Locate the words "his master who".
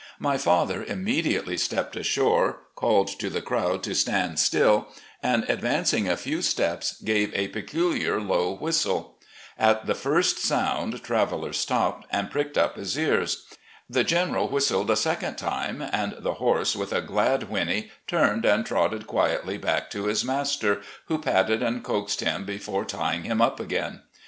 20.05-21.19